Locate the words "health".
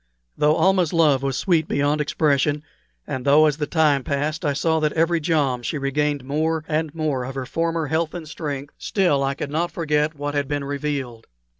7.85-8.15